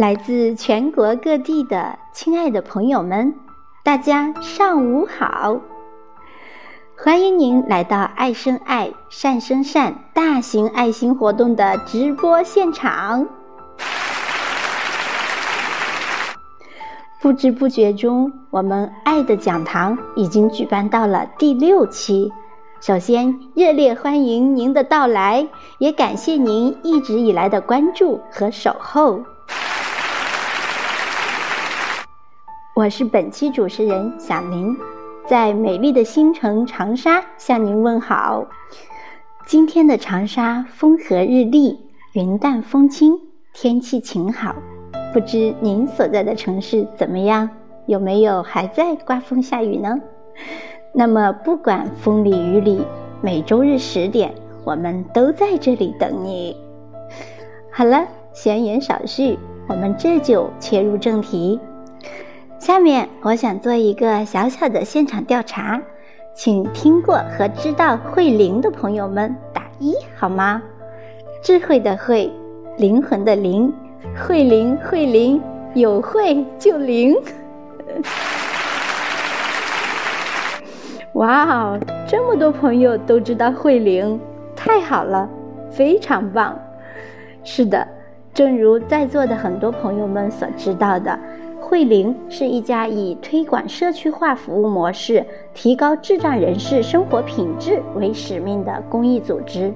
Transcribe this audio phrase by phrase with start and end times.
[0.00, 3.34] 来自全国各地的亲爱的朋友们，
[3.84, 5.60] 大家上午好！
[6.96, 13.28] 欢迎您来到“爱生爱，善生善”大型爱心活动的直播现场。
[17.20, 22.32] 不知不觉中，我们爱的讲堂已经举办到了第六期。
[22.80, 29.20] 首先，热烈欢迎您的到来，也感谢您一直以来的关注和守候。
[32.80, 34.74] 我是本期主持人小林，
[35.26, 38.46] 在美丽的新城长沙向您问好。
[39.44, 41.78] 今天的长沙风和日丽，
[42.14, 43.20] 云淡风轻，
[43.52, 44.54] 天气晴好。
[45.12, 47.50] 不知您所在的城市怎么样？
[47.84, 50.00] 有没有还在刮风下雨呢？
[50.94, 52.80] 那么，不管风里雨里，
[53.20, 54.32] 每周日十点，
[54.64, 56.56] 我们都在这里等你。
[57.70, 59.38] 好了，闲言少叙，
[59.68, 61.60] 我们这就切入正题。
[62.60, 65.80] 下面，我想做一个小小的现场调查，
[66.34, 70.60] 请听过和知道慧灵的朋友们打一好吗？
[71.42, 72.30] 智慧的慧，
[72.76, 73.72] 灵魂的灵，
[74.14, 75.40] 慧灵慧灵，
[75.72, 77.16] 有慧就灵。
[81.14, 84.20] 哇哦，这么多朋友都知道慧灵，
[84.54, 85.26] 太好了，
[85.70, 86.58] 非常棒。
[87.42, 87.88] 是的，
[88.34, 91.18] 正如在座的很多朋友们所知道的，
[91.70, 99.72] 慧灵是一家以推广社区化服务模式、提高智障人士生活品质为使命的公益组织。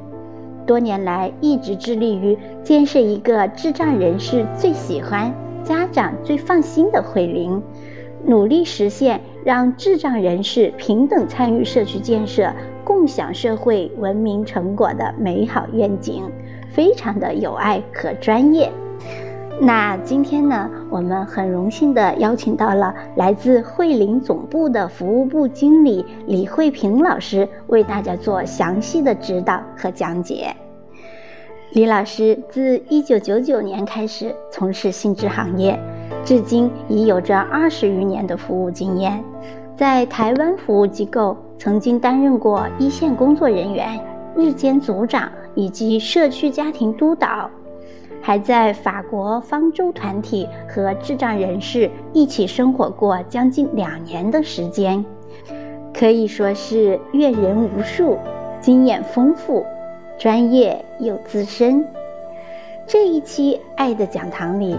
[0.67, 7.63] 多年来，一直致力于建设一个智障人士最喜欢、家长最放心的慧灵。
[8.27, 16.25] 努力实现让智障人士平等参与社区建设、共享社会文明成果的美好愿景，
[16.71, 18.69] 非常的有爱和专业。
[19.61, 30.55] 那今天呢，我们很荣幸的邀请到了来自慧灵总部的服务部经理李慧萍老师，为大家做详细的指导和讲解。
[31.73, 35.79] 李老师自1999年开始从事性质行业。
[36.25, 39.23] 至今已有着二十余年的服务经验，
[39.77, 43.99] 在台湾服务机构曾经担任过一线工作人员、
[44.37, 47.51] 日间组长以及社区家庭督导，
[48.27, 55.05] 还在法国方舟团体和智障人士一起生活过将近两年的时间，
[55.93, 58.17] 可以说是阅人无数，
[58.63, 59.67] 经验丰富，
[60.19, 61.87] 专业又资深。
[62.87, 64.75] 这一期《爱的讲堂》里。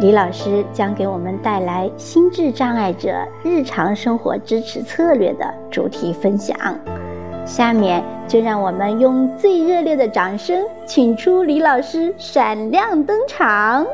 [0.00, 6.56] 李老师将给我们带来心智障碍者日常生活支持策略的主题分享。
[7.44, 13.86] 下面就让我们用最热烈的掌声，请出李老师闪亮登场。